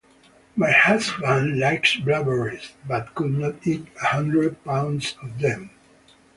My 0.55 0.71
husband 0.71 1.59
likes 1.59 1.95
blueberries, 1.97 2.71
but 2.87 3.13
could 3.13 3.37
not 3.37 3.67
eat 3.67 3.85
a 4.01 4.05
hundred 4.07 4.63
pounds 4.63 5.15
of 5.21 5.37
them. 5.39 5.69